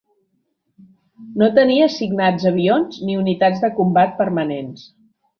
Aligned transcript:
No 1.41 1.49
tenia 1.59 1.83
assignats 1.89 2.47
avions 2.51 2.97
ni 3.09 3.17
unitats 3.25 3.61
de 3.65 3.69
combat 3.81 4.17
permanents. 4.23 4.87